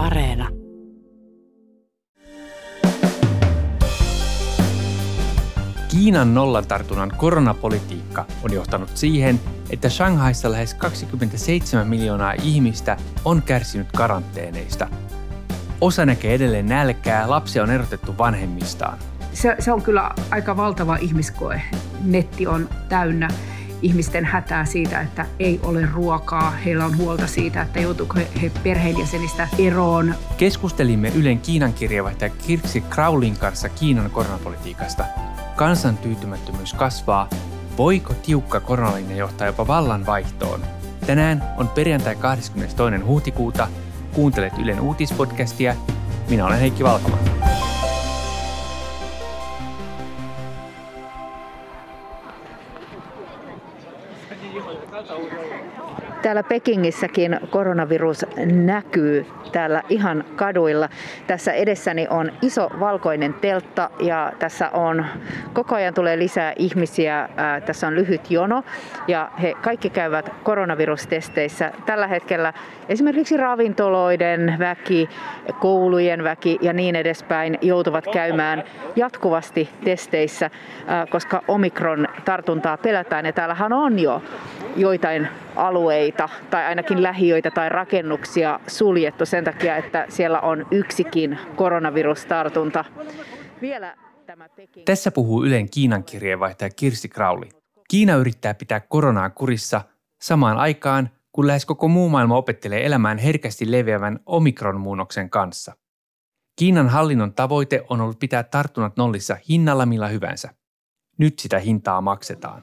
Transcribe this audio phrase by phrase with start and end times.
[0.00, 0.48] Areena.
[5.88, 9.40] Kiinan nollatartunnan koronapolitiikka on johtanut siihen,
[9.70, 14.88] että Shanghaissa lähes 27 miljoonaa ihmistä on kärsinyt karanteeneista.
[15.80, 18.98] Osa näkee edelleen nälkää, lapsia on erotettu vanhemmistaan.
[19.32, 21.62] Se, se on kyllä aika valtava ihmiskoe.
[22.04, 23.28] Netti on täynnä
[23.82, 26.50] ihmisten hätää siitä, että ei ole ruokaa.
[26.50, 30.14] Heillä on huolta siitä, että joutuuko he, he perheenjäsenistä eroon.
[30.36, 35.04] Keskustelimme Ylen Kiinan kirjavaihtaja Kirksi Kraulin kanssa Kiinan koronapolitiikasta.
[35.56, 37.28] Kansan tyytymättömyys kasvaa.
[37.76, 40.60] Voiko tiukka koronalinja johtaa jopa vallan vaihtoon?
[41.06, 43.06] Tänään on perjantai 22.
[43.06, 43.68] huhtikuuta.
[44.12, 45.74] Kuuntelet Ylen uutispodcastia.
[46.28, 47.18] Minä olen Heikki Valkama.
[56.30, 60.88] Täällä Pekingissäkin koronavirus näkyy täällä ihan kaduilla.
[61.26, 65.06] Tässä edessäni on iso valkoinen teltta ja tässä on
[65.52, 67.28] koko ajan tulee lisää ihmisiä.
[67.66, 68.62] Tässä on lyhyt jono
[69.08, 71.72] ja he kaikki käyvät koronavirustesteissä.
[71.86, 72.52] Tällä hetkellä
[72.88, 75.08] esimerkiksi ravintoloiden väki,
[75.60, 78.64] koulujen väki ja niin edespäin joutuvat käymään
[78.96, 80.50] jatkuvasti testeissä,
[81.10, 84.22] koska omikron tartuntaa pelätään ja täällähän on jo
[84.76, 92.84] joitain alueita tai ainakin lähiöitä tai rakennuksia suljettu sen takia, että siellä on yksikin koronavirustartunta.
[93.60, 94.84] Vielä tämä Peking...
[94.84, 97.48] Tässä puhuu Ylen Kiinan kirjeenvaihtaja Kirsti Krauli.
[97.88, 99.80] Kiina yrittää pitää koronaa kurissa
[100.22, 105.72] samaan aikaan, kun lähes koko muu maailma opettelee elämään herkästi leviävän omikron-muunnoksen kanssa.
[106.56, 110.54] Kiinan hallinnon tavoite on ollut pitää tartunnat nollissa hinnalla millä hyvänsä.
[111.18, 112.62] Nyt sitä hintaa maksetaan.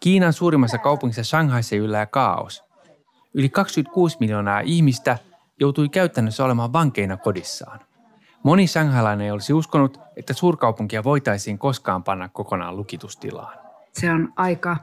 [0.00, 2.64] Kiinan suurimmassa kaupungissa Shanghaissa yllää kaos.
[3.34, 5.18] Yli 26 miljoonaa ihmistä
[5.60, 7.80] joutui käytännössä olemaan vankeina kodissaan.
[8.42, 13.58] Moni shanghailainen ei olisi uskonut, että suurkaupunkia voitaisiin koskaan panna kokonaan lukitustilaan.
[13.92, 14.76] Se on aika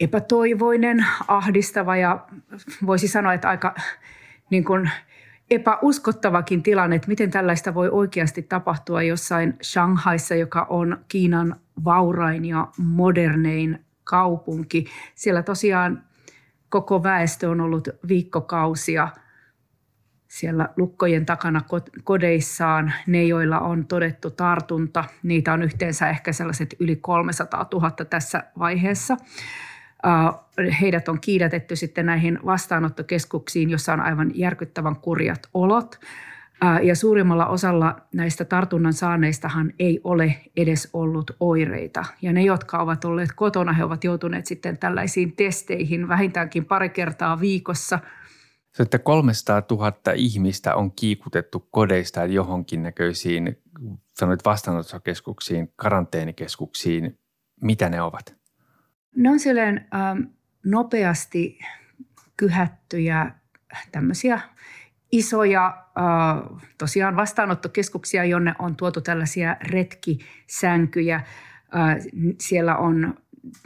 [0.00, 2.26] epätoivoinen, ahdistava ja
[2.86, 3.74] voisi sanoa, että aika
[4.50, 4.90] niin kuin
[5.50, 12.68] epäuskottavakin tilanne, että miten tällaista voi oikeasti tapahtua jossain Shanghaissa, joka on Kiinan vaurain ja
[12.78, 14.84] modernein kaupunki.
[15.14, 16.02] Siellä tosiaan
[16.68, 19.08] koko väestö on ollut viikkokausia
[20.28, 21.60] siellä lukkojen takana
[22.04, 22.92] kodeissaan.
[23.06, 29.16] Ne, joilla on todettu tartunta, niitä on yhteensä ehkä sellaiset yli 300 000 tässä vaiheessa.
[30.80, 36.00] Heidät on kiidätetty sitten näihin vastaanottokeskuksiin, jossa on aivan järkyttävän kurjat olot.
[36.82, 42.04] Ja suurimmalla osalla näistä tartunnan saaneistahan ei ole edes ollut oireita.
[42.22, 47.40] Ja ne, jotka ovat olleet kotona, he ovat joutuneet sitten tällaisiin testeihin vähintäänkin pari kertaa
[47.40, 47.98] viikossa.
[48.72, 53.58] Se, että 300 000 ihmistä on kiikutettu kodeista johonkin näköisiin,
[54.14, 57.18] sanoit vastaanottokeskuksiin, karanteenikeskuksiin.
[57.60, 58.36] Mitä ne ovat?
[59.16, 60.20] Ne on silleen ähm,
[60.64, 61.58] nopeasti
[62.36, 63.30] kyhättyjä
[63.92, 64.40] tämmöisiä
[65.12, 71.16] isoja äh, tosiaan vastaanottokeskuksia, jonne on tuotu tällaisia retkisänkyjä.
[71.16, 71.96] Äh,
[72.40, 73.14] siellä on,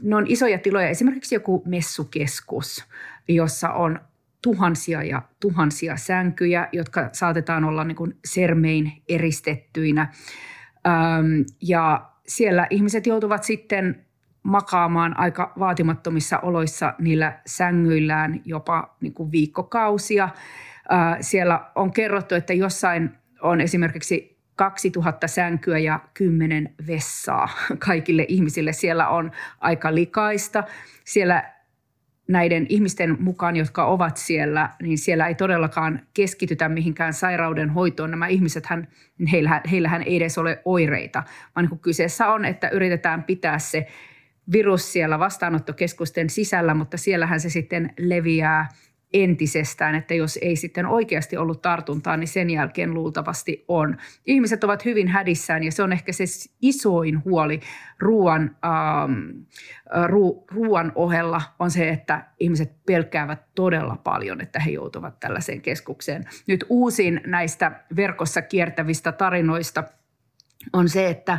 [0.02, 2.84] ne on isoja tiloja, esimerkiksi joku messukeskus,
[3.28, 4.00] jossa on
[4.42, 10.12] tuhansia ja tuhansia sänkyjä, jotka saatetaan olla niin kuin sermein eristettyinä.
[10.86, 14.06] Ähm, ja siellä ihmiset joutuvat sitten
[14.48, 20.28] makaamaan aika vaatimattomissa oloissa niillä sängyillään jopa niin kuin viikkokausia.
[21.20, 23.10] Siellä on kerrottu, että jossain
[23.40, 27.48] on esimerkiksi 2000 sänkyä ja 10 vessaa
[27.78, 28.72] kaikille ihmisille.
[28.72, 30.64] Siellä on aika likaista.
[31.04, 31.52] Siellä
[32.28, 38.10] näiden ihmisten mukaan, jotka ovat siellä, niin siellä ei todellakaan keskitytä mihinkään sairauden hoitoon.
[38.10, 38.64] Nämä ihmiset,
[39.32, 41.22] heillähän, heillähän ei edes ole oireita,
[41.56, 43.86] vaan niin kyseessä on, että yritetään pitää se
[44.52, 48.68] virus siellä vastaanottokeskusten sisällä, mutta siellähän se sitten leviää
[49.12, 53.96] entisestään, että jos ei sitten oikeasti ollut tartuntaa, niin sen jälkeen luultavasti on.
[54.26, 56.24] Ihmiset ovat hyvin hädissään ja se on ehkä se
[56.62, 57.60] isoin huoli
[57.98, 59.28] ruoan, ähm,
[60.06, 66.24] ru, ruoan ohella on se, että ihmiset pelkäävät todella paljon, että he joutuvat tällaiseen keskukseen.
[66.46, 69.84] Nyt uusin näistä verkossa kiertävistä tarinoista
[70.72, 71.38] on se, että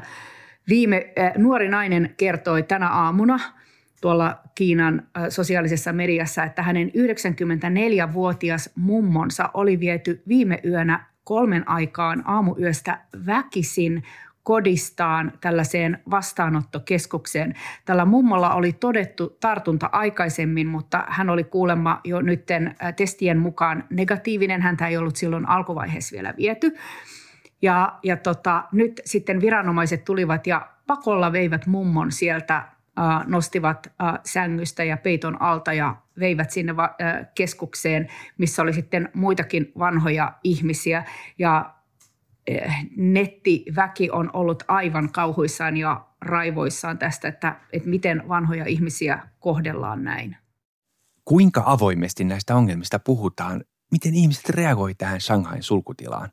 [0.70, 3.40] Viime äh, nuori nainen kertoi tänä aamuna
[4.02, 12.24] tuolla Kiinan äh, sosiaalisessa mediassa, että hänen 94-vuotias mummonsa oli viety viime yönä kolmen aikaan
[12.26, 14.04] aamuyöstä väkisin
[14.44, 17.54] kodistaan tällaiseen vastaanottokeskukseen.
[17.86, 24.62] Tällä mummolla oli todettu tartunta aikaisemmin, mutta hän oli kuulemma jo nytten testien mukaan negatiivinen.
[24.62, 26.76] Häntä ei ollut silloin alkuvaiheessa vielä viety.
[27.62, 32.68] Ja, ja tota, nyt sitten viranomaiset tulivat ja pakolla veivät mummon sieltä
[33.26, 33.92] nostivat
[34.24, 36.74] sängystä ja peiton alta ja veivät sinne
[37.36, 38.08] keskukseen,
[38.38, 41.04] missä oli sitten muitakin vanhoja ihmisiä.
[41.38, 41.74] Ja
[42.98, 50.38] nettiväki on ollut aivan kauhuissaan ja raivoissaan tästä, että, että miten vanhoja ihmisiä kohdellaan näin.
[51.26, 53.64] Kuinka avoimesti näistä ongelmista puhutaan?
[53.92, 56.30] Miten ihmiset reagoivat tähän Shanghain sulkutilaan?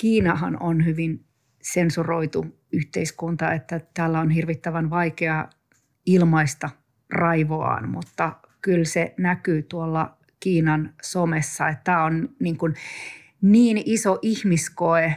[0.00, 1.24] Kiinahan on hyvin
[1.62, 5.48] sensuroitu yhteiskunta, että täällä on hirvittävän vaikea
[6.06, 6.70] ilmaista
[7.12, 12.74] raivoaan, mutta kyllä se näkyy tuolla Kiinan somessa, että tämä on niin, kuin
[13.42, 15.14] niin iso ihmiskoe,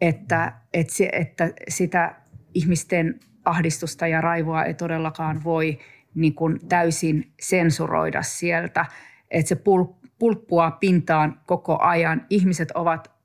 [0.00, 2.14] että, että, että sitä
[2.54, 5.78] ihmisten ahdistusta ja raivoa ei todellakaan voi
[6.14, 8.86] niin kuin täysin sensuroida sieltä.
[9.30, 9.62] Että se
[10.18, 12.26] pulppua pintaan koko ajan.
[12.30, 13.15] Ihmiset ovat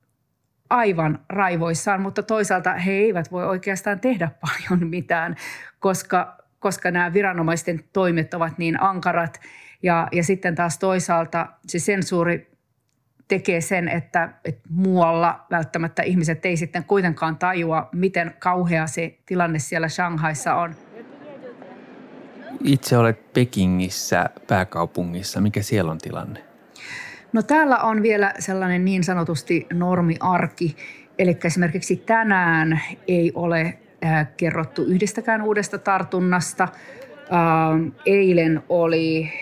[0.72, 4.30] aivan raivoissaan, mutta toisaalta he eivät voi oikeastaan tehdä
[4.68, 5.36] paljon mitään,
[5.78, 9.40] koska koska nämä viranomaisten toimet ovat niin ankarat.
[9.82, 12.52] Ja, ja sitten taas toisaalta se sensuuri
[13.28, 19.58] tekee sen, että, että muualla välttämättä ihmiset ei sitten kuitenkaan tajua, miten kauhea se tilanne
[19.58, 20.74] siellä Shanghaissa on.
[22.64, 25.40] Itse olet Pekingissä, pääkaupungissa.
[25.40, 26.51] Mikä siellä on tilanne?
[27.32, 30.76] No täällä on vielä sellainen niin sanotusti normiarki.
[31.18, 36.68] Eli esimerkiksi tänään ei ole Äh, kerrottu yhdestäkään uudesta tartunnasta.
[37.32, 39.32] Ähm, eilen oli,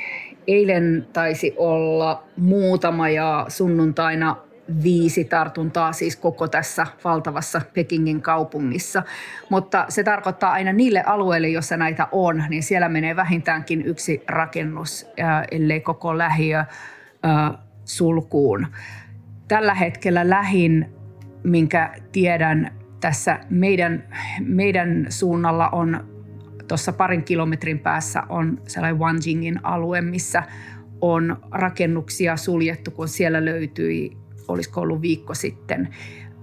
[0.46, 4.36] eilen taisi olla muutama ja sunnuntaina
[4.82, 9.02] viisi tartuntaa siis koko tässä valtavassa Pekingin kaupungissa.
[9.48, 15.06] Mutta se tarkoittaa aina niille alueille, joissa näitä on, niin siellä menee vähintäänkin yksi rakennus,
[15.20, 16.66] äh, ellei koko lähiö äh,
[17.96, 18.66] sulkuun.
[19.48, 20.86] Tällä hetkellä lähin,
[21.44, 22.70] minkä tiedän,
[23.00, 24.04] tässä meidän,
[24.40, 26.04] meidän suunnalla on
[26.68, 30.42] tuossa parin kilometrin päässä on sellainen Wanjingin alue, missä
[31.00, 34.16] on rakennuksia suljettu, kun siellä löytyi,
[34.48, 35.88] olisiko ollut viikko sitten,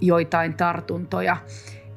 [0.02, 1.38] joitain tartuntoja.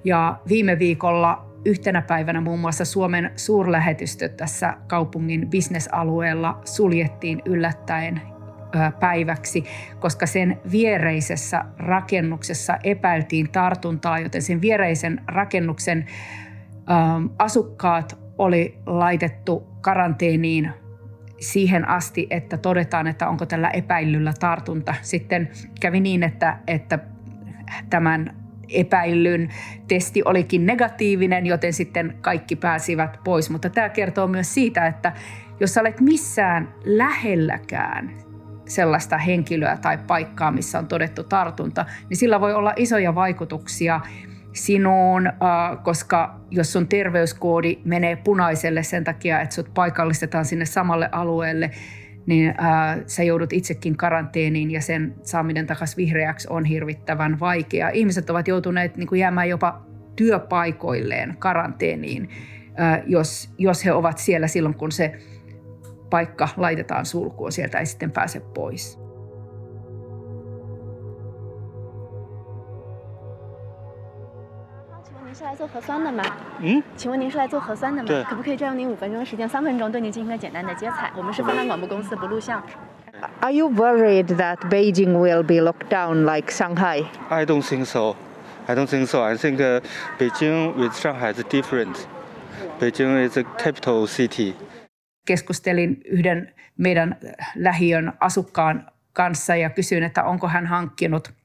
[0.05, 8.21] Ja viime viikolla yhtenä päivänä muun muassa Suomen suurlähetystö tässä kaupungin bisnesalueella suljettiin yllättäen
[9.01, 9.65] päiväksi,
[10.01, 16.07] koska sen viereisessä rakennuksessa epäiltiin tartuntaa, joten sen viereisen rakennuksen
[17.39, 20.71] asukkaat oli laitettu karanteeniin
[21.41, 24.95] siihen asti, että todetaan, että onko tällä epäilyllä tartunta.
[25.03, 25.51] Sitten
[25.81, 26.99] kävi niin, että, että
[27.91, 28.37] tämän
[28.69, 29.49] epäillyn
[29.89, 33.51] testi olikin negatiivinen, joten sitten kaikki pääsivät pois.
[33.51, 35.13] Mutta tämä kertoo myös siitä, että
[35.61, 38.30] jos olet missään lähelläkään
[38.71, 44.01] sellaista henkilöä tai paikkaa, missä on todettu tartunta, niin sillä voi olla isoja vaikutuksia
[44.53, 45.35] sinuun, äh,
[45.83, 51.71] koska jos sun terveyskoodi menee punaiselle sen takia, että sut paikallistetaan sinne samalle alueelle,
[52.27, 57.89] niin äh, sä joudut itsekin karanteeniin ja sen saaminen takaisin vihreäksi on hirvittävän vaikea.
[57.89, 59.87] Ihmiset ovat joutuneet niin kuin jäämään jopa
[60.17, 62.29] työpaikoilleen karanteeniin,
[62.81, 65.19] äh, jos, jos he ovat siellä silloin, kun se
[66.10, 69.00] paikka laitetaan sulkuun, sieltä ei sitten pääse pois.
[75.38, 76.24] 是来做核酸的吗？
[76.62, 78.08] 嗯，请问您是来做核酸的吗？
[78.08, 79.50] 对，可不可以占用您五分钟的时间？
[79.50, 81.12] 三分钟对您进行个简单的接采。
[81.18, 82.64] 我们是芬兰广播公司，不录像。
[83.42, 87.04] Are you worried that Beijing will be locked down like Shanghai?
[87.28, 88.16] I don't think so.
[88.66, 89.24] I don't think so.
[89.24, 89.82] I think uh,
[90.18, 92.08] Beijing with Shanghai is different.
[92.80, 94.56] Beijing is a capital city.
[95.27, 97.17] keskustelin yhden meidän
[97.55, 101.41] lähiön asukkaan kanssa ja kysyin, että onko hän hankkinut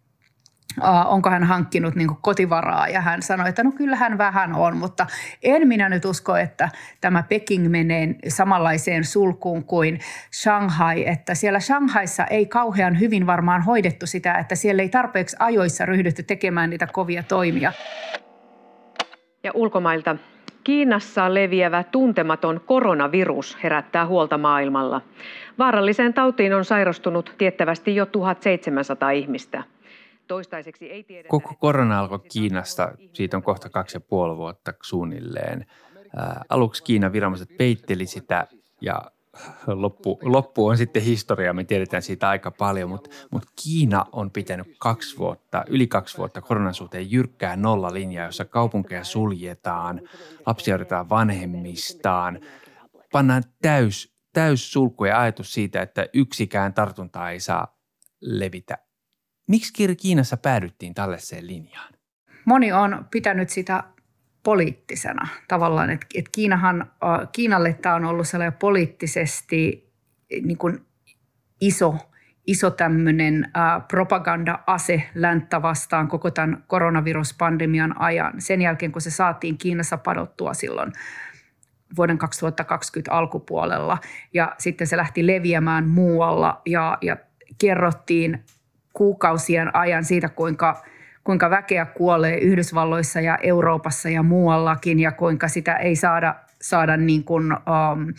[1.06, 5.08] onko hän hankkinut niin kotivaraa ja hän sanoi, että no kyllä hän vähän on, mutta
[5.44, 6.70] en minä nyt usko, että
[7.02, 10.00] tämä Peking menee samanlaiseen sulkuun kuin
[10.34, 15.86] Shanghai, että siellä Shanghaissa ei kauhean hyvin varmaan hoidettu sitä, että siellä ei tarpeeksi ajoissa
[15.86, 17.74] ryhdytty tekemään niitä kovia toimia.
[19.44, 20.16] Ja ulkomailta
[20.66, 25.02] Kiinassa leviävä tuntematon koronavirus herättää huolta maailmalla.
[25.60, 29.64] Vaaralliseen tautiin on sairastunut tiettävästi jo 1700 ihmistä.
[30.28, 35.66] Toistaiseksi ei tiedetä, Koko korona alkoi Kiinasta, siitä on kohta kaksi ja puoli vuotta suunnilleen.
[36.16, 38.48] Ää, aluksi Kiinan viranomaiset peitteli sitä
[38.82, 39.02] ja
[39.68, 44.68] loppu, loppu on sitten historia, me tiedetään siitä aika paljon, mutta, mutta Kiina on pitänyt
[44.80, 50.02] kaksi vuotta, yli kaksi vuotta koronan suhteen jyrkkää nollalinjaa, jossa kaupunkeja suljetaan,
[50.46, 52.40] lapsia otetaan vanhemmistaan,
[53.12, 57.78] pannaan täys, täys sulku ja ajatus siitä, että yksikään tartunta ei saa
[58.22, 58.78] levitä.
[59.48, 61.94] Miksi Kiinassa päädyttiin tällaiseen linjaan?
[62.46, 63.84] Moni on pitänyt sitä
[64.46, 66.92] poliittisena tavallaan, että, että Kiinahan,
[67.32, 69.90] Kiinalle tämä on ollut sellainen poliittisesti
[70.42, 70.86] niin kuin
[71.62, 71.96] iso,
[72.48, 73.52] iso tämmöinen
[73.88, 78.34] propaganda-ase länttä vastaan koko tämän koronaviruspandemian ajan.
[78.42, 80.92] Sen jälkeen, kun se saatiin Kiinassa padottua silloin
[81.98, 83.98] vuoden 2020 alkupuolella
[84.34, 87.18] ja sitten se lähti leviämään muualla ja, ja
[87.58, 88.44] kerrottiin
[88.94, 90.82] kuukausien ajan siitä, kuinka–
[91.26, 97.24] kuinka väkeä kuolee Yhdysvalloissa ja Euroopassa ja muuallakin ja kuinka sitä ei saada, saada, niin
[97.24, 98.14] kuin, um,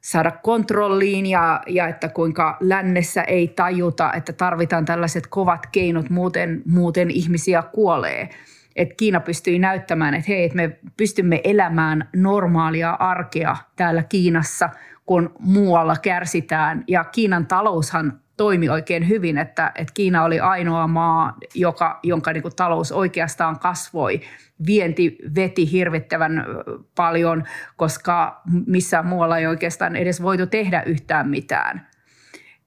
[0.00, 6.62] saada kontrolliin ja, ja että kuinka lännessä ei tajuta, että tarvitaan tällaiset kovat keinot, muuten,
[6.66, 8.28] muuten ihmisiä kuolee.
[8.76, 14.70] Et Kiina pystyi näyttämään, että hei, että me pystymme elämään normaalia arkea täällä Kiinassa,
[15.06, 16.84] kun muualla kärsitään.
[16.88, 22.42] Ja Kiinan taloushan toimi oikein hyvin, että, että Kiina oli ainoa maa, joka, jonka niin
[22.42, 24.20] kuin talous oikeastaan kasvoi.
[24.66, 26.46] Vienti veti hirvittävän
[26.94, 27.44] paljon,
[27.76, 31.86] koska missään muualla ei oikeastaan edes voitu tehdä yhtään mitään.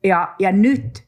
[0.04, 1.08] Ja, ja nyt,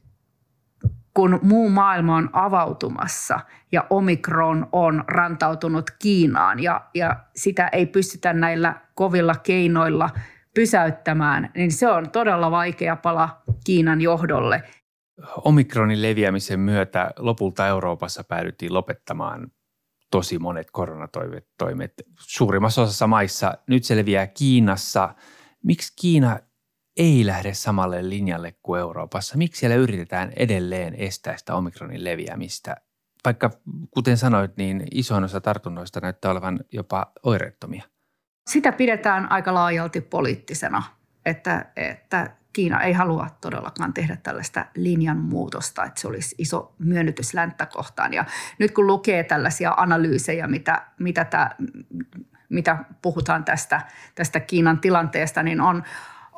[1.14, 3.40] kun muu maailma on avautumassa
[3.72, 10.10] ja omikron on rantautunut Kiinaan ja, ja sitä ei pystytä näillä kovilla keinoilla–
[10.54, 14.62] pysäyttämään, niin se on todella vaikea pala Kiinan johdolle.
[15.36, 19.50] Omikronin leviämisen myötä lopulta Euroopassa päädyttiin lopettamaan
[20.10, 23.54] tosi monet koronatoimet suurimmassa osassa maissa.
[23.66, 25.14] Nyt se leviää Kiinassa.
[25.64, 26.38] Miksi Kiina
[26.96, 29.38] ei lähde samalle linjalle kuin Euroopassa?
[29.38, 32.76] Miksi siellä yritetään edelleen estää sitä omikronin leviämistä?
[33.24, 33.50] Vaikka
[33.90, 37.84] kuten sanoit, niin isoin osa tartunnoista näyttää olevan jopa oireettomia.
[38.46, 40.82] Sitä pidetään aika laajalti poliittisena,
[41.26, 47.66] että, että Kiina ei halua todellakaan tehdä tällaista linjanmuutosta, että se olisi iso myönnytys länttä
[47.66, 48.14] kohtaan.
[48.14, 48.24] Ja
[48.58, 51.50] nyt kun lukee tällaisia analyysejä, mitä, mitä, tämä,
[52.48, 53.80] mitä puhutaan tästä,
[54.14, 55.82] tästä Kiinan tilanteesta, niin on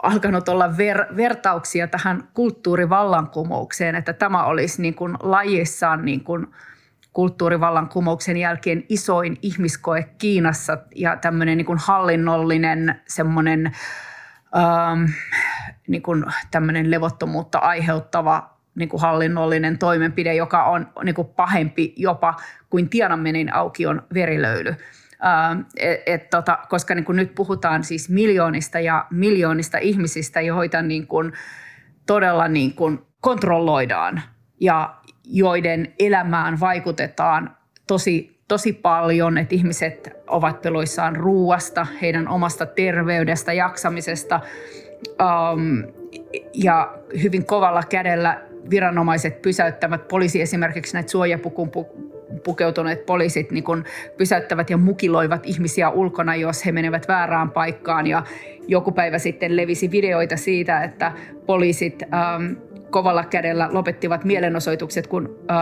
[0.02, 6.46] alkanut olla ver, vertauksia tähän kulttuurivallankumoukseen, että tämä olisi niin kuin lajissaan niin kuin–
[7.14, 13.72] kulttuurivallankumouksen jälkeen isoin ihmiskoe Kiinassa ja tämmöinen niin kuin hallinnollinen semmoinen
[14.56, 15.04] ähm,
[15.88, 22.36] niin kuin tämmöinen levottomuutta aiheuttava niin kuin hallinnollinen toimenpide, joka on niin kuin pahempi jopa
[22.70, 24.76] kuin Tiananmenin aukion verilöyly.
[25.26, 30.82] Ähm, et, et, tota, koska niin kuin nyt puhutaan siis miljoonista ja miljoonista ihmisistä, joita
[30.82, 31.32] niin kuin
[32.06, 34.22] todella niin kuin kontrolloidaan
[34.60, 34.94] ja,
[35.24, 44.40] joiden elämään vaikutetaan tosi, tosi paljon, että ihmiset ovat peloissaan ruuasta, heidän omasta terveydestä, jaksamisesta
[45.08, 45.82] um,
[46.54, 48.40] ja hyvin kovalla kädellä
[48.70, 51.70] viranomaiset pysäyttävät poliisi esimerkiksi näitä suojapukun
[52.44, 53.84] pukeutuneet poliisit niin kun
[54.16, 58.06] pysäyttävät ja mukiloivat ihmisiä ulkona, jos he menevät väärään paikkaan.
[58.06, 58.22] Ja
[58.68, 61.12] joku päivä sitten levisi videoita siitä, että
[61.46, 65.56] poliisit ähm, kovalla kädellä lopettivat mielenosoitukset, kun äh,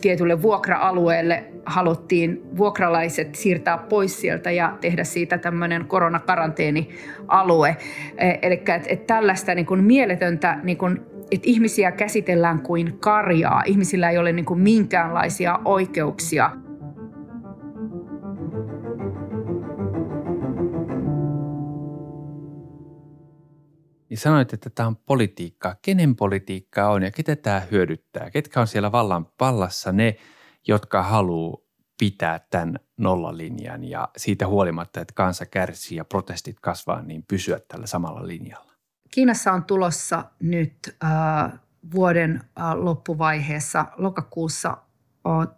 [0.00, 7.76] tietylle vuokra-alueelle haluttiin vuokralaiset siirtää pois sieltä ja tehdä siitä tämmöinen koronakaranteenialue.
[8.18, 13.62] E, Eli että et tällaista niin kuin mieletöntä, niin kuin, että ihmisiä käsitellään kuin karjaa,
[13.66, 16.50] ihmisillä ei ole niin kuin minkäänlaisia oikeuksia–
[24.12, 25.76] niin sanoit, että tämä on politiikkaa.
[25.82, 28.30] Kenen politiikkaa on ja ketä tämä hyödyttää?
[28.30, 30.16] Ketkä on siellä vallan vallassa ne,
[30.68, 31.58] jotka haluaa
[31.98, 37.86] pitää tämän nollalinjan ja siitä huolimatta, että kansa kärsii ja protestit kasvaa, niin pysyä tällä
[37.86, 38.72] samalla linjalla?
[39.10, 41.60] Kiinassa on tulossa nyt äh,
[41.94, 44.76] vuoden äh, loppuvaiheessa lokakuussa
[45.26, 45.56] äh,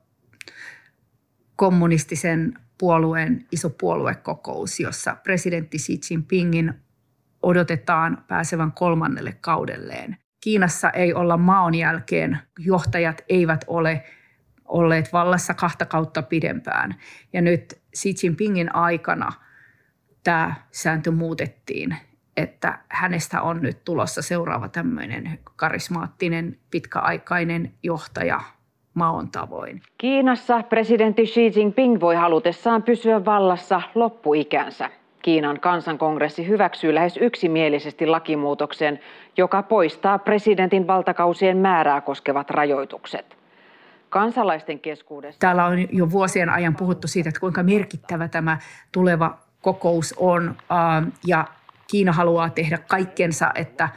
[1.56, 6.83] kommunistisen puolueen iso puoluekokous, jossa presidentti Xi Jinpingin
[7.44, 10.16] odotetaan pääsevän kolmannelle kaudelleen.
[10.40, 14.04] Kiinassa ei olla maon jälkeen, johtajat eivät ole
[14.64, 16.94] olleet vallassa kahta kautta pidempään.
[17.32, 19.32] Ja nyt Xi Jinpingin aikana
[20.24, 21.96] tämä sääntö muutettiin,
[22.36, 28.40] että hänestä on nyt tulossa seuraava tämmöinen karismaattinen, pitkäaikainen johtaja
[28.94, 29.82] maon tavoin.
[29.98, 34.90] Kiinassa presidentti Xi Jinping voi halutessaan pysyä vallassa loppuikänsä.
[35.24, 39.00] Kiinan kansankongressi hyväksyy lähes yksimielisesti lakimuutoksen,
[39.36, 43.36] joka poistaa presidentin valtakausien määrää koskevat rajoitukset.
[44.08, 45.38] Kansalaisten keskuudessa...
[45.38, 48.58] Täällä on jo vuosien ajan puhuttu siitä, että kuinka merkittävä tämä
[48.92, 50.56] tuleva kokous on
[51.26, 51.44] ja
[51.90, 53.88] Kiina haluaa tehdä kaikkensa, että,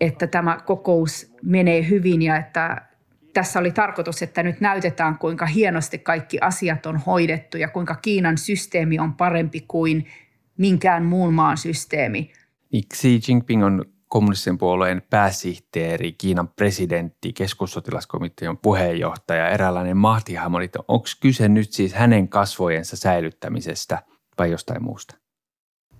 [0.00, 2.82] että tämä kokous menee hyvin ja että
[3.34, 8.38] tässä oli tarkoitus, että nyt näytetään, kuinka hienosti kaikki asiat on hoidettu ja kuinka Kiinan
[8.38, 10.06] systeemi on parempi kuin
[10.58, 12.32] minkään muun maan systeemi.
[12.94, 20.58] Xi Jinping on kommunistisen puolueen pääsihteeri, Kiinan presidentti, keskussotilaskomitean puheenjohtaja, eräänlainen mahtihahmo.
[20.88, 24.02] Onko kyse nyt siis hänen kasvojensa säilyttämisestä
[24.38, 25.21] vai jostain muusta?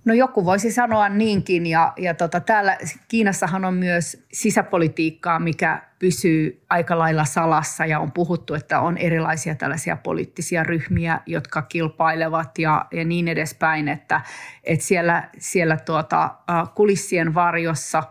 [0.04, 2.78] No joku voisi sanoa niinkin ja, ja tota, täällä
[3.08, 9.54] Kiinassahan on myös sisäpolitiikkaa, mikä pysyy aika lailla salassa ja on puhuttu, että on erilaisia
[9.54, 14.20] tällaisia poliittisia ryhmiä, jotka kilpailevat ja, ja niin edespäin, että,
[14.64, 16.34] että siellä, siellä tuota,
[16.74, 18.02] kulissien varjossa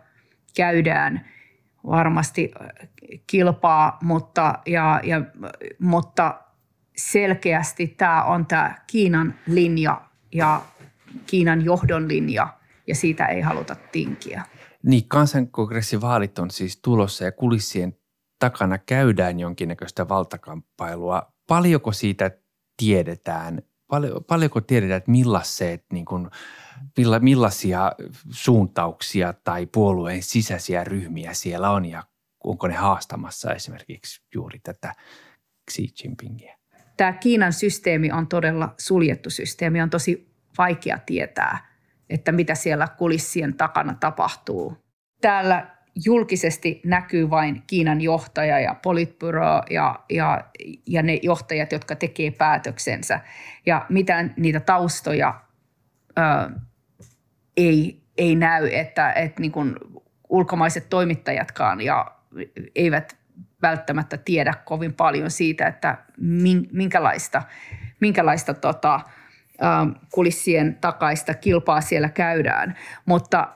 [0.55, 1.25] käydään
[1.85, 2.51] varmasti
[3.27, 5.21] kilpaa, mutta, ja, ja,
[5.79, 6.41] mutta
[6.97, 10.61] selkeästi tämä on tämä Kiinan linja ja
[11.25, 12.47] Kiinan johdon linja
[12.87, 14.43] ja siitä ei haluta tinkiä.
[14.83, 17.97] Niin, kansankongressivaalit on siis tulossa ja kulissien
[18.39, 21.33] takana käydään jonkinnäköistä valtakamppailua.
[21.47, 22.31] Paljonko siitä
[22.77, 23.61] tiedetään?
[23.87, 26.29] Paljo, paljonko tiedetään, että millaiset, niin kuin,
[26.97, 27.91] milla, millaisia
[28.29, 32.03] suuntauksia tai puolueen sisäisiä ryhmiä siellä on ja
[32.43, 34.95] onko ne haastamassa esimerkiksi juuri tätä
[35.71, 36.57] Xi Jinpingiä?
[36.97, 39.81] Tämä Kiinan systeemi on todella suljettu systeemi.
[39.81, 41.57] On tosi vaikea tietää,
[42.09, 44.77] että mitä siellä kulissien takana tapahtuu.
[45.21, 45.67] Täällä
[46.05, 50.43] julkisesti näkyy vain Kiinan johtaja ja politbyro ja, ja,
[50.87, 53.19] ja ne johtajat, jotka tekee päätöksensä.
[53.65, 55.41] Ja mitään niitä taustoja
[56.17, 56.21] ö,
[57.57, 59.75] ei, ei näy, että, että niin kuin
[60.29, 62.11] ulkomaiset toimittajatkaan ja
[62.75, 63.17] eivät
[63.61, 65.97] välttämättä tiedä kovin paljon siitä, että
[66.71, 67.43] minkälaista,
[67.99, 68.99] minkälaista tota,
[70.11, 72.77] kulissien takaista kilpaa siellä käydään.
[73.05, 73.47] Mutta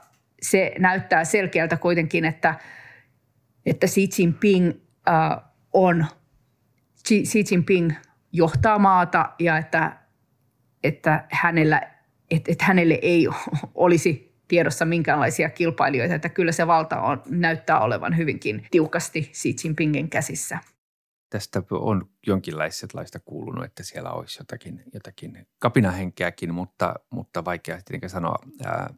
[0.42, 2.56] se näyttää selkeältä kuitenkin, että,
[3.66, 4.72] että Xi Jinping
[5.10, 6.06] äh, on,
[7.08, 7.92] Xi Jinping
[8.32, 9.98] johtaa maata ja että,
[10.84, 11.82] että, hänellä,
[12.32, 13.28] että, että hänelle ei
[13.76, 20.10] olisi tiedossa minkäänlaisia kilpailijoita, että kyllä se valta on, näyttää olevan hyvinkin tiukasti Xi Jinpingin
[20.10, 20.60] käsissä
[21.36, 28.36] tästä on jonkinlaista kuulunut, että siellä olisi jotakin, jotakin kapinahenkeäkin, mutta, mutta vaikea tietenkin sanoa.
[28.66, 28.94] Ää,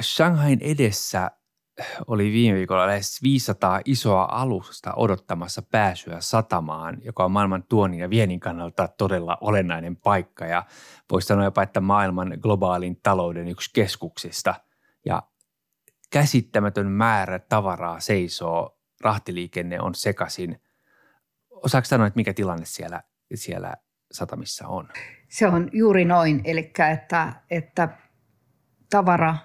[0.00, 1.30] Shanghain edessä
[2.06, 8.10] oli viime viikolla lähes 500 isoa alusta odottamassa pääsyä satamaan, joka on maailman tuonnin ja
[8.10, 10.64] viennin kannalta todella olennainen paikka ja
[11.10, 14.54] voisi sanoa jopa, että maailman globaalin talouden yksi keskuksista.
[15.06, 15.22] Ja
[16.10, 20.60] käsittämätön määrä tavaraa seisoo, rahtiliikenne on sekaisin–
[21.64, 23.02] Osaako sanoa, että mikä tilanne siellä,
[23.34, 23.74] siellä
[24.12, 24.88] satamissa on?
[25.28, 27.88] Se on juuri noin, eli että, että
[28.90, 29.36] tavara,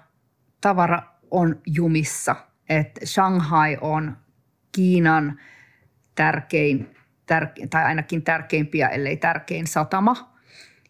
[0.60, 2.36] tavara on jumissa.
[2.68, 4.16] että Shanghai on
[4.72, 5.40] Kiinan
[6.14, 10.36] tärkein, tärkein, tai ainakin tärkeimpiä, ellei tärkein satama.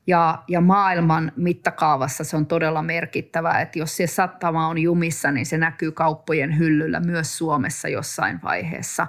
[0.07, 5.47] Ja, ja maailman mittakaavassa se on todella merkittävä, että jos se satama on jumissa, niin
[5.47, 9.07] se näkyy kauppojen hyllyllä myös Suomessa jossain vaiheessa.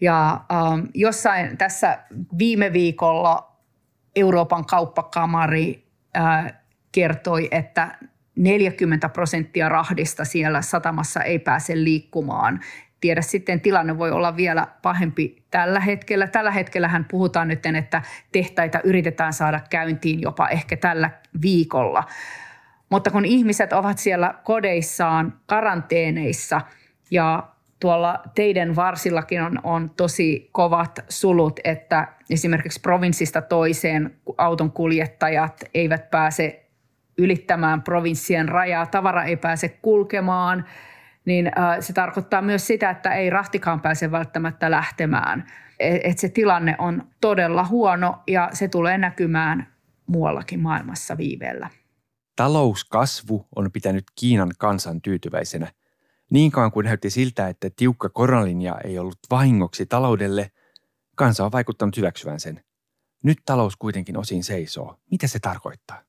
[0.00, 1.98] Ja ähm, jossain tässä
[2.38, 3.56] viime viikolla
[4.16, 5.86] Euroopan kauppakamari
[6.16, 6.52] äh,
[6.92, 7.98] kertoi, että
[8.36, 12.60] 40 prosenttia rahdista siellä satamassa ei pääse liikkumaan.
[13.00, 16.26] Tiedä sitten, tilanne voi olla vielä pahempi tällä hetkellä.
[16.26, 21.10] Tällä hetkellähän puhutaan nyt, että tehtaita yritetään saada käyntiin jopa ehkä tällä
[21.42, 22.04] viikolla.
[22.90, 26.60] Mutta kun ihmiset ovat siellä kodeissaan karanteeneissa
[27.10, 27.48] ja
[27.80, 36.10] tuolla teidän varsillakin on, on tosi kovat sulut, että esimerkiksi provinssista toiseen auton kuljettajat eivät
[36.10, 36.66] pääse
[37.18, 40.64] ylittämään provinssien rajaa, tavara ei pääse kulkemaan,
[41.24, 45.46] niin se tarkoittaa myös sitä, että ei rahtikaan pääse välttämättä lähtemään.
[45.80, 49.66] Et, et se tilanne on todella huono ja se tulee näkymään
[50.06, 51.70] muuallakin maailmassa viiveellä.
[52.36, 55.66] Talouskasvu on pitänyt Kiinan kansan tyytyväisenä–
[56.30, 60.50] niin kauan kuin näytti siltä, että tiukka koronalinja ei ollut vahingoksi taloudelle,
[61.16, 62.60] kansa on vaikuttanut hyväksyvän sen.
[63.24, 64.96] Nyt talous kuitenkin osin seisoo.
[65.10, 66.02] Mitä se tarkoittaa?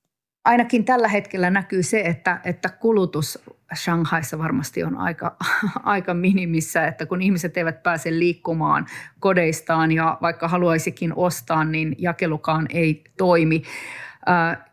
[0.46, 3.40] Ainakin tällä hetkellä näkyy se, että, että kulutus
[3.76, 5.38] Shanghaissa varmasti on aika,
[5.84, 8.86] aika minimissä, että kun ihmiset eivät pääse liikkumaan
[9.20, 13.64] kodeistaan ja vaikka haluaisikin ostaa, niin jakelukaan ei toimi.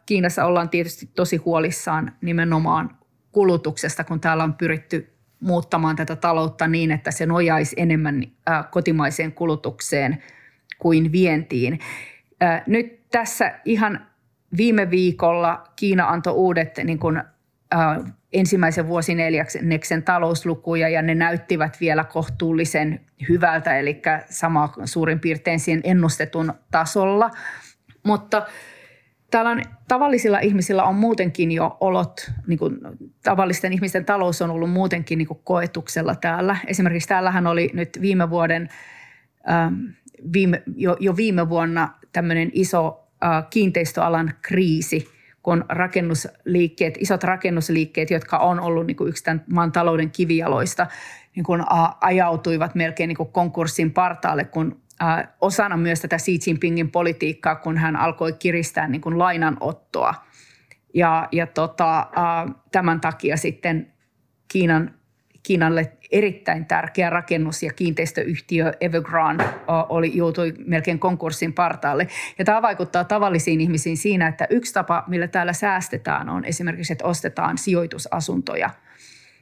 [0.07, 2.99] Kiinassa ollaan tietysti tosi huolissaan nimenomaan
[3.33, 8.23] kulutuksesta, kun täällä on pyritty muuttamaan tätä taloutta niin, että se nojaisi enemmän
[8.71, 10.23] kotimaiseen kulutukseen
[10.79, 11.79] kuin vientiin.
[12.67, 14.07] Nyt tässä ihan
[14.57, 17.23] viime viikolla Kiina antoi uudet niin kuin,
[18.33, 26.53] ensimmäisen vuosineljänneksen talouslukuja ja ne näyttivät vielä kohtuullisen hyvältä, eli sama suurin piirtein siihen ennustetun
[26.71, 27.31] tasolla.
[28.03, 28.47] Mutta
[29.31, 32.79] täällä on, tavallisilla ihmisillä on muutenkin jo olot, niin kuin,
[33.25, 36.57] tavallisten ihmisten talous on ollut muutenkin niin kuin koetuksella täällä.
[36.67, 38.69] Esimerkiksi täällähän oli nyt viime vuoden,
[39.51, 39.75] ähm,
[40.33, 45.09] viime, jo, jo viime vuonna tämmöinen iso äh, kiinteistöalan kriisi–
[45.49, 50.87] kun rakennusliikkeet, isot rakennusliikkeet, jotka on ollut niin kuin yksi tämän maan talouden kivijaloista,
[51.37, 51.63] niin kuin
[52.01, 54.81] ajautuivat melkein niin kuin konkurssin partaalle, kun
[55.41, 60.15] osana myös tätä Xi Jinpingin politiikkaa, kun hän alkoi kiristää niin kuin lainanottoa.
[60.95, 62.07] Ja, ja tota,
[62.73, 63.93] tämän takia sitten
[64.53, 64.99] Kiinan
[65.43, 69.45] Kiinalle erittäin tärkeä rakennus- ja kiinteistöyhtiö Evergrande
[69.89, 72.09] oli, joutui melkein konkurssin partaalle.
[72.39, 77.05] Ja tämä vaikuttaa tavallisiin ihmisiin siinä, että yksi tapa, millä täällä säästetään, on esimerkiksi, että
[77.05, 78.71] ostetaan sijoitusasuntoja.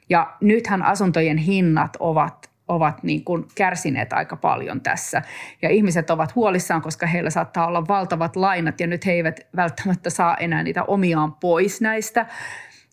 [0.09, 5.21] Ja nythän asuntojen hinnat ovat ovat niin kuin kärsineet aika paljon tässä.
[5.61, 10.09] Ja ihmiset ovat huolissaan, koska heillä saattaa olla valtavat lainat ja nyt he eivät välttämättä
[10.09, 12.25] saa enää niitä omiaan pois näistä.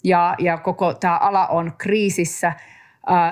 [0.05, 2.53] Ja, ja koko tämä ala on kriisissä–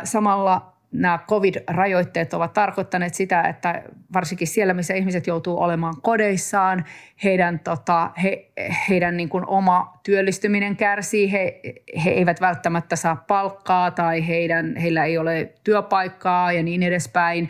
[0.05, 3.83] Samalla nämä covid-rajoitteet ovat tarkoittaneet sitä, että
[4.15, 6.85] varsinkin siellä, missä ihmiset joutuu olemaan kodeissaan,
[7.25, 8.51] heidän, tota, he,
[8.89, 11.61] heidän niin kuin oma työllistyminen kärsii, he,
[12.05, 17.49] he eivät välttämättä saa palkkaa tai heidän, heillä ei ole työpaikkaa ja niin edespäin.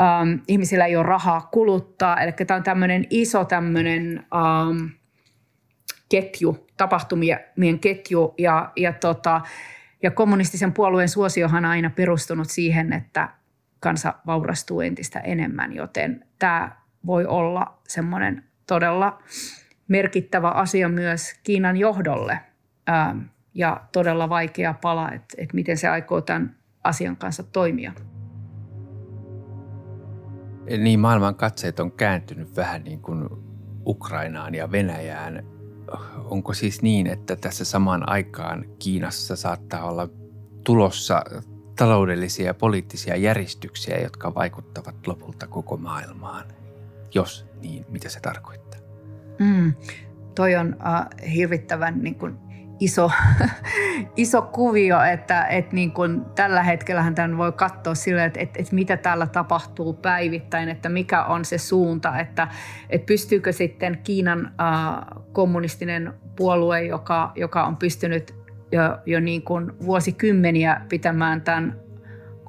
[0.00, 4.86] Ähm, ihmisillä ei ole rahaa kuluttaa, eli tämä on tämmöinen iso tämmöinen ähm,
[6.08, 8.34] ketju, tapahtumien ketju.
[8.38, 9.40] Ja, ja tota,
[10.02, 13.28] ja kommunistisen puolueen suosiohan aina perustunut siihen, että
[13.80, 19.22] kansa vaurastuu entistä enemmän, joten tämä voi olla semmoinen todella
[19.88, 22.38] merkittävä asia myös Kiinan johdolle
[22.88, 23.18] ähm,
[23.54, 27.92] ja todella vaikea pala, että, että miten se aikoo tämän asian kanssa toimia.
[30.78, 33.28] Niin maailman katseet on kääntynyt vähän niin kuin
[33.86, 35.44] Ukrainaan ja Venäjään
[36.24, 40.08] onko siis niin, että tässä samaan aikaan Kiinassa saattaa olla
[40.64, 41.24] tulossa
[41.76, 46.44] taloudellisia ja poliittisia järjestyksiä, jotka vaikuttavat lopulta koko maailmaan?
[47.14, 48.80] Jos niin, mitä se tarkoittaa?
[49.38, 49.74] Mm,
[50.34, 52.38] toi on uh, hirvittävän niin kuin,
[52.80, 53.10] iso,
[54.16, 58.74] iso kuvio, että, että niin kuin tällä hetkellähän tämän voi katsoa sille, että, että, että
[58.74, 62.48] mitä täällä tapahtuu päivittäin, että mikä on se suunta, että,
[62.90, 68.34] että pystyykö sitten Kiinan äh, kommunistinen puolue, joka, joka on pystynyt
[68.72, 71.80] jo, jo niin kuin vuosikymmeniä pitämään tämän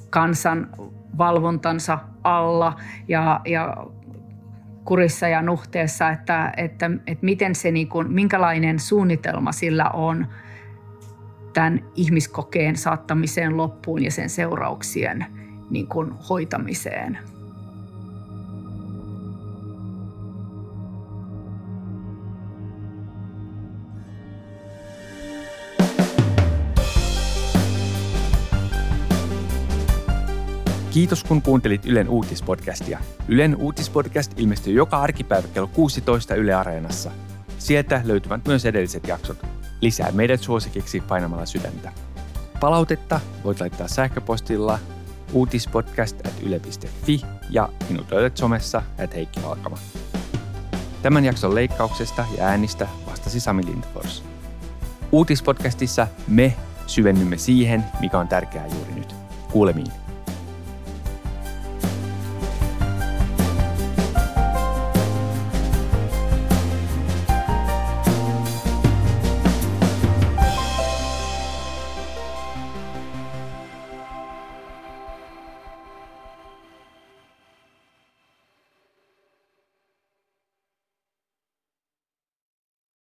[0.09, 0.69] kansan
[1.17, 3.77] valvontansa alla ja, ja
[4.85, 10.27] kurissa ja nuhteessa, että, että, että miten se, niin kuin, minkälainen suunnitelma sillä on
[11.53, 15.25] tämän ihmiskokeen saattamiseen loppuun ja sen seurauksien
[15.69, 17.19] niin kuin, hoitamiseen.
[30.93, 32.99] Kiitos kun kuuntelit Ylen uutispodcastia.
[33.27, 37.11] Ylen uutispodcast ilmestyy joka arkipäivä kello 16 Yle Areenassa.
[37.57, 39.37] Sieltä löytyvät myös edelliset jaksot.
[39.81, 41.91] Lisää meidät suosikiksi painamalla sydäntä.
[42.59, 44.79] Palautetta voit laittaa sähköpostilla
[45.33, 49.77] uutispodcast.yle.fi ja minut löydät somessa at Heikki Valkama.
[51.01, 54.23] Tämän jakson leikkauksesta ja äänistä vastasi Sami Lindfors.
[55.11, 56.53] Uutispodcastissa me
[56.87, 59.15] syvennymme siihen, mikä on tärkeää juuri nyt.
[59.51, 60.03] Kuulemiin.